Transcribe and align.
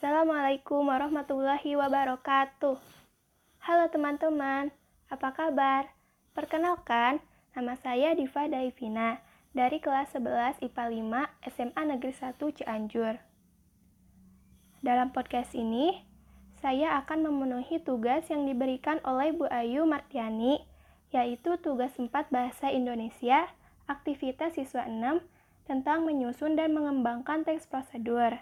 Assalamualaikum 0.00 0.88
warahmatullahi 0.88 1.76
wabarakatuh. 1.76 2.80
Halo 3.60 3.84
teman-teman, 3.92 4.72
apa 5.12 5.28
kabar? 5.36 5.92
Perkenalkan, 6.32 7.20
nama 7.52 7.76
saya 7.76 8.16
Diva 8.16 8.48
Daivina 8.48 9.20
dari 9.52 9.76
kelas 9.76 10.16
11 10.16 10.64
IPA 10.64 10.84
5 11.44 11.52
SMA 11.52 11.82
Negeri 11.84 12.16
1 12.16 12.32
Cianjur. 12.32 13.20
Dalam 14.80 15.12
podcast 15.12 15.52
ini, 15.52 16.00
saya 16.64 16.96
akan 17.04 17.28
memenuhi 17.28 17.84
tugas 17.84 18.24
yang 18.32 18.48
diberikan 18.48 19.04
oleh 19.04 19.36
Bu 19.36 19.52
Ayu 19.52 19.84
Martiani, 19.84 20.64
yaitu 21.12 21.60
tugas 21.60 21.92
4 22.00 22.08
Bahasa 22.32 22.72
Indonesia, 22.72 23.52
aktivitas 23.84 24.56
siswa 24.56 24.88
6, 24.88 25.20
tentang 25.68 26.08
menyusun 26.08 26.56
dan 26.56 26.72
mengembangkan 26.72 27.44
teks 27.44 27.68
prosedur. 27.68 28.40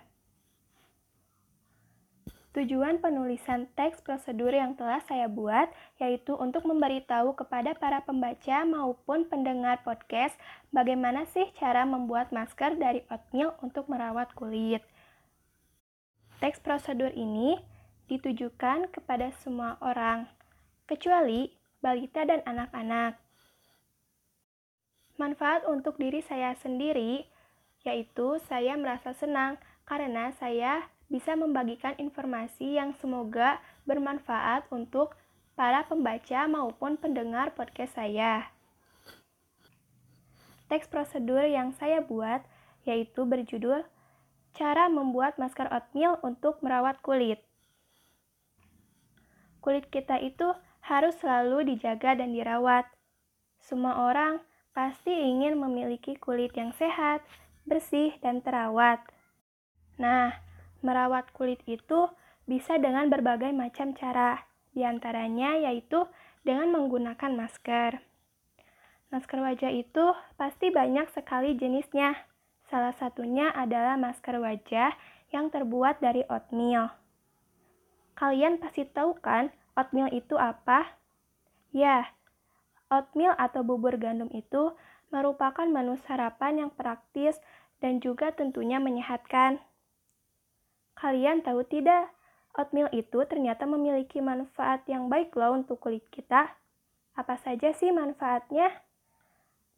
Tujuan 2.59 2.99
penulisan 2.99 3.71
teks 3.79 4.03
prosedur 4.03 4.51
yang 4.51 4.75
telah 4.75 4.99
saya 5.07 5.31
buat 5.31 5.71
yaitu 6.03 6.35
untuk 6.35 6.67
memberitahu 6.67 7.39
kepada 7.39 7.71
para 7.79 8.03
pembaca 8.03 8.67
maupun 8.67 9.31
pendengar 9.31 9.79
podcast 9.87 10.35
bagaimana 10.75 11.23
sih 11.31 11.47
cara 11.55 11.87
membuat 11.87 12.35
masker 12.35 12.75
dari 12.75 13.07
oatmeal 13.15 13.55
untuk 13.63 13.87
merawat 13.87 14.35
kulit. 14.35 14.83
Teks 16.43 16.59
prosedur 16.59 17.15
ini 17.15 17.63
ditujukan 18.11 18.91
kepada 18.91 19.31
semua 19.39 19.79
orang, 19.79 20.27
kecuali 20.91 21.55
balita 21.79 22.27
dan 22.27 22.43
anak-anak. 22.43 23.23
Manfaat 25.15 25.63
untuk 25.63 25.95
diri 25.95 26.27
saya 26.27 26.59
sendiri 26.59 27.23
yaitu 27.87 28.43
saya 28.51 28.75
merasa 28.75 29.15
senang 29.15 29.63
karena 29.87 30.35
saya 30.35 30.91
bisa 31.09 31.33
membagikan 31.35 31.97
informasi 31.97 32.77
yang 32.77 32.93
semoga 33.01 33.61
bermanfaat 33.89 34.69
untuk 34.69 35.17
para 35.57 35.85
pembaca 35.89 36.47
maupun 36.47 37.01
pendengar 37.01 37.57
podcast 37.57 37.97
saya. 37.97 38.53
Teks 40.69 40.87
prosedur 40.89 41.49
yang 41.49 41.73
saya 41.73 42.05
buat 42.05 42.45
yaitu 42.85 43.25
berjudul 43.25 43.85
Cara 44.59 44.91
membuat 44.91 45.39
masker 45.39 45.71
oatmeal 45.71 46.19
untuk 46.27 46.59
merawat 46.67 46.99
kulit. 46.99 47.39
Kulit 49.63 49.87
kita 49.87 50.19
itu 50.19 50.51
harus 50.83 51.15
selalu 51.23 51.75
dijaga 51.75 52.19
dan 52.19 52.35
dirawat. 52.35 52.91
Semua 53.63 54.11
orang 54.11 54.43
pasti 54.75 55.15
ingin 55.15 55.59
memiliki 55.63 56.19
kulit 56.19 56.55
yang 56.59 56.75
sehat, 56.75 57.23
bersih, 57.71 58.19
dan 58.19 58.43
terawat. 58.43 58.99
Nah, 59.95 60.35
Merawat 60.81 61.35
kulit 61.35 61.59
itu 61.67 62.07
bisa 62.47 62.79
dengan 62.79 63.11
berbagai 63.11 63.51
macam 63.51 63.93
cara, 63.93 64.47
di 64.73 64.87
antaranya 64.87 65.59
yaitu 65.59 66.07
dengan 66.47 66.71
menggunakan 66.71 67.35
masker. 67.35 67.99
Masker 69.09 69.41
wajah 69.41 69.73
itu 69.73 70.05
pasti 70.37 70.69
banyak 70.69 71.09
sekali 71.11 71.57
jenisnya. 71.57 72.15
Salah 72.69 72.93
satunya 72.93 73.49
adalah 73.53 73.97
masker 73.97 74.37
wajah 74.37 74.93
yang 75.33 75.49
terbuat 75.49 76.05
dari 76.05 76.25
oatmeal. 76.29 76.93
Kalian 78.17 78.61
pasti 78.61 78.85
tahu 78.85 79.17
kan 79.19 79.49
oatmeal 79.77 80.13
itu 80.13 80.37
apa? 80.37 80.99
Ya, 81.73 82.13
oatmeal 82.93 83.33
atau 83.37 83.65
bubur 83.65 83.97
gandum 83.97 84.29
itu 84.33 84.77
merupakan 85.09 85.65
menu 85.65 85.97
sarapan 86.05 86.65
yang 86.67 86.71
praktis 86.73 87.41
dan 87.81 88.01
juga 88.05 88.33
tentunya 88.33 88.77
menyehatkan. 88.77 89.61
Kalian 90.99 91.47
tahu 91.47 91.63
tidak, 91.63 92.11
oatmeal 92.59 92.91
itu 92.91 93.23
ternyata 93.31 93.71
memiliki 93.71 94.19
manfaat 94.19 94.83
yang 94.91 95.07
baik 95.07 95.31
loh 95.39 95.55
untuk 95.55 95.79
kulit 95.79 96.03
kita. 96.11 96.51
Apa 97.15 97.39
saja 97.39 97.71
sih 97.71 97.95
manfaatnya? 97.95 98.67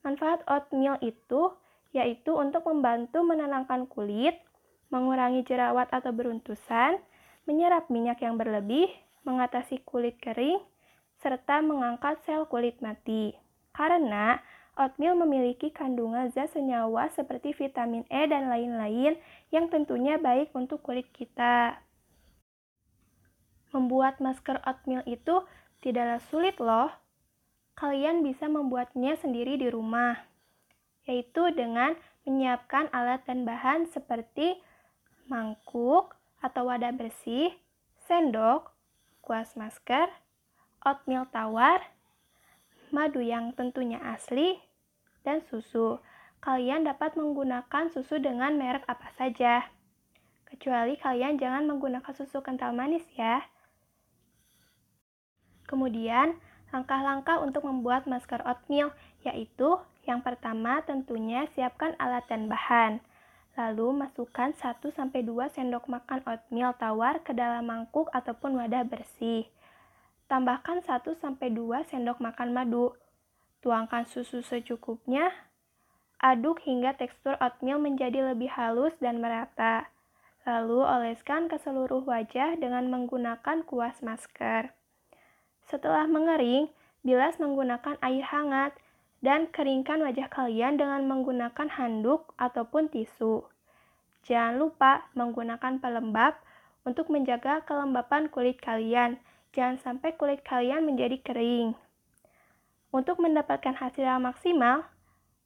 Manfaat 0.01 0.41
oatmeal 0.49 0.97
itu 1.05 1.53
yaitu 1.93 2.33
untuk 2.33 2.65
membantu 2.65 3.21
menenangkan 3.21 3.85
kulit, 3.91 4.39
mengurangi 4.89 5.43
jerawat 5.45 5.91
atau 5.93 6.15
beruntusan, 6.15 6.97
menyerap 7.45 7.91
minyak 7.91 8.23
yang 8.23 8.39
berlebih, 8.39 8.89
mengatasi 9.27 9.83
kulit 9.85 10.17
kering, 10.23 10.63
serta 11.21 11.61
mengangkat 11.61 12.17
sel 12.25 12.47
kulit 12.49 12.79
mati. 12.81 13.35
Karena 13.75 14.41
Oatmeal 14.81 15.13
memiliki 15.13 15.69
kandungan 15.69 16.33
zat 16.33 16.57
senyawa 16.57 17.13
seperti 17.13 17.53
vitamin 17.53 18.09
E 18.09 18.25
dan 18.25 18.49
lain-lain 18.49 19.21
yang 19.53 19.69
tentunya 19.69 20.17
baik 20.17 20.57
untuk 20.57 20.81
kulit 20.81 21.05
kita. 21.13 21.85
Membuat 23.77 24.25
masker 24.25 24.57
oatmeal 24.65 25.05
itu 25.05 25.45
tidaklah 25.85 26.17
sulit 26.33 26.57
loh. 26.57 26.89
Kalian 27.77 28.25
bisa 28.25 28.49
membuatnya 28.49 29.21
sendiri 29.21 29.61
di 29.61 29.69
rumah, 29.69 30.17
yaitu 31.05 31.53
dengan 31.53 31.93
menyiapkan 32.25 32.89
alat 32.97 33.21
dan 33.29 33.45
bahan 33.45 33.85
seperti 33.85 34.57
mangkuk 35.29 36.17
atau 36.41 36.73
wadah 36.73 36.97
bersih, 36.97 37.53
sendok, 38.09 38.73
kuas 39.21 39.53
masker, 39.61 40.09
oatmeal 40.89 41.29
tawar, 41.29 41.85
madu 42.89 43.21
yang 43.21 43.53
tentunya 43.53 44.01
asli, 44.01 44.70
dan 45.31 45.47
susu. 45.47 46.03
Kalian 46.43 46.83
dapat 46.83 47.15
menggunakan 47.15 47.87
susu 47.95 48.19
dengan 48.19 48.59
merek 48.59 48.83
apa 48.91 49.15
saja. 49.15 49.71
Kecuali 50.51 50.99
kalian 50.99 51.39
jangan 51.39 51.71
menggunakan 51.71 52.11
susu 52.11 52.43
kental 52.43 52.75
manis 52.75 53.07
ya. 53.15 53.47
Kemudian, 55.71 56.35
langkah-langkah 56.75 57.39
untuk 57.39 57.63
membuat 57.63 58.11
masker 58.11 58.43
oatmeal 58.43 58.91
yaitu 59.23 59.79
yang 60.09 60.25
pertama 60.27 60.83
tentunya 60.83 61.47
siapkan 61.55 61.95
alat 62.03 62.27
dan 62.27 62.51
bahan. 62.51 62.99
Lalu 63.55 64.07
masukkan 64.07 64.51
1-2 64.57 64.91
sendok 65.53 65.87
makan 65.87 66.25
oatmeal 66.27 66.75
tawar 66.75 67.23
ke 67.23 67.31
dalam 67.37 67.69
mangkuk 67.69 68.11
ataupun 68.11 68.59
wadah 68.59 68.83
bersih. 68.89 69.47
Tambahkan 70.27 70.83
1-2 70.83 71.31
sendok 71.87 72.19
makan 72.19 72.51
madu. 72.57 72.97
Tuangkan 73.61 74.09
susu 74.09 74.41
secukupnya. 74.41 75.29
Aduk 76.17 76.65
hingga 76.65 76.97
tekstur 76.97 77.37
oatmeal 77.41 77.77
menjadi 77.77 78.33
lebih 78.33 78.49
halus 78.49 78.97
dan 79.05 79.21
merata. 79.21 79.93
Lalu 80.49 80.81
oleskan 80.81 81.53
ke 81.53 81.61
seluruh 81.61 82.01
wajah 82.09 82.57
dengan 82.57 82.89
menggunakan 82.89 83.61
kuas 83.69 84.01
masker. 84.01 84.73
Setelah 85.69 86.09
mengering, 86.09 86.73
bilas 87.05 87.37
menggunakan 87.37 88.01
air 88.01 88.25
hangat 88.25 88.73
dan 89.21 89.53
keringkan 89.53 90.01
wajah 90.01 90.33
kalian 90.33 90.81
dengan 90.81 91.05
menggunakan 91.05 91.69
handuk 91.69 92.33
ataupun 92.41 92.89
tisu. 92.89 93.45
Jangan 94.25 94.57
lupa 94.57 95.09
menggunakan 95.13 95.81
pelembab 95.81 96.41
untuk 96.89 97.13
menjaga 97.13 97.61
kelembapan 97.69 98.33
kulit 98.33 98.57
kalian. 98.61 99.21
Jangan 99.53 99.77
sampai 99.85 100.17
kulit 100.17 100.41
kalian 100.41 100.89
menjadi 100.89 101.21
kering. 101.21 101.77
Untuk 102.91 103.23
mendapatkan 103.23 103.79
hasil 103.79 104.03
yang 104.03 104.27
maksimal, 104.27 104.83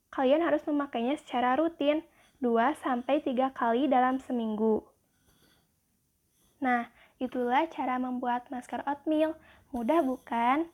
kalian 0.09 0.41
harus 0.41 0.65
memakainya 0.65 1.21
secara 1.21 1.60
rutin 1.60 2.00
2-3 2.41 3.53
kali 3.53 3.84
dalam 3.84 4.16
seminggu. 4.16 4.81
Nah, 6.65 6.88
itulah 7.21 7.69
cara 7.69 8.00
membuat 8.00 8.49
masker 8.49 8.81
oatmeal. 8.88 9.37
Mudah 9.77 10.00
bukan? 10.00 10.72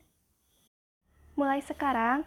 Mulai 1.34 1.58
sekarang, 1.66 2.22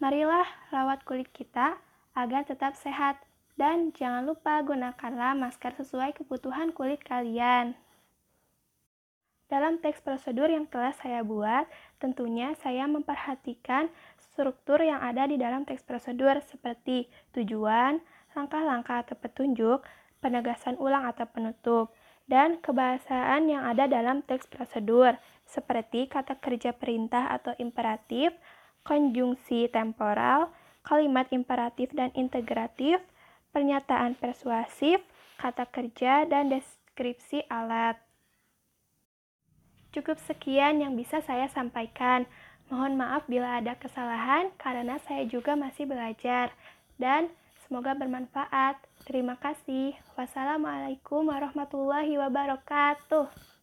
marilah 0.00 0.48
rawat 0.72 1.04
kulit 1.04 1.28
kita 1.36 1.76
agar 2.16 2.48
tetap 2.48 2.72
sehat 2.80 3.20
dan 3.60 3.92
jangan 3.92 4.24
lupa 4.24 4.64
gunakanlah 4.64 5.36
masker 5.36 5.76
sesuai 5.76 6.16
kebutuhan 6.16 6.72
kulit 6.72 7.04
kalian. 7.04 7.76
Dalam 9.44 9.76
teks 9.76 10.00
prosedur 10.00 10.48
yang 10.48 10.64
telah 10.64 10.96
saya 10.96 11.20
buat, 11.20 11.68
tentunya 12.00 12.56
saya 12.64 12.88
memperhatikan 12.88 13.92
struktur 14.16 14.80
yang 14.80 15.04
ada 15.04 15.28
di 15.28 15.36
dalam 15.36 15.68
teks 15.68 15.84
prosedur 15.84 16.40
seperti 16.48 17.06
tujuan, 17.36 18.00
langkah-langkah 18.32 19.04
atau 19.04 19.14
petunjuk, 19.20 19.84
penegasan 20.24 20.80
ulang 20.80 21.04
atau 21.04 21.28
penutup, 21.28 21.92
dan 22.24 22.56
kebahasaan 22.64 23.52
yang 23.52 23.68
ada 23.68 23.84
dalam 23.84 24.24
teks 24.24 24.48
prosedur 24.48 25.12
seperti 25.44 26.08
kata 26.08 26.40
kerja 26.40 26.72
perintah 26.72 27.28
atau 27.28 27.52
imperatif, 27.60 28.32
konjungsi 28.80 29.68
temporal, 29.68 30.48
kalimat 30.80 31.28
imperatif 31.32 31.92
dan 31.92 32.08
integratif, 32.16 32.96
pernyataan 33.52 34.16
persuasif, 34.16 35.04
kata 35.36 35.68
kerja, 35.68 36.24
dan 36.24 36.48
deskripsi 36.48 37.44
alat. 37.52 38.00
Cukup 39.94 40.18
sekian 40.26 40.82
yang 40.82 40.98
bisa 40.98 41.22
saya 41.22 41.46
sampaikan. 41.54 42.26
Mohon 42.66 42.98
maaf 42.98 43.22
bila 43.30 43.62
ada 43.62 43.78
kesalahan 43.78 44.50
karena 44.58 44.98
saya 45.06 45.22
juga 45.30 45.54
masih 45.54 45.86
belajar. 45.86 46.50
Dan 46.98 47.30
semoga 47.62 47.94
bermanfaat. 47.94 48.74
Terima 49.06 49.38
kasih. 49.38 49.94
Wassalamualaikum 50.18 51.30
warahmatullahi 51.30 52.18
wabarakatuh. 52.18 53.53